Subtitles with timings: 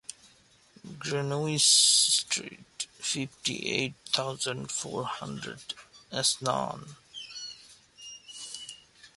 [0.97, 5.59] Grenois street, fifty eight thousand four hundred,
[6.11, 6.95] Asnan